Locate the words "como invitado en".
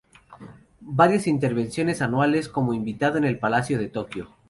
2.49-3.23